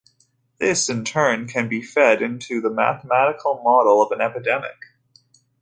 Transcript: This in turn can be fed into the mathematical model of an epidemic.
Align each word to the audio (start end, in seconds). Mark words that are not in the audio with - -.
This 0.57 0.89
in 0.89 1.05
turn 1.05 1.47
can 1.47 1.69
be 1.69 1.83
fed 1.83 2.23
into 2.23 2.59
the 2.59 2.71
mathematical 2.71 3.61
model 3.63 4.01
of 4.01 4.11
an 4.11 4.19
epidemic. 4.19 4.75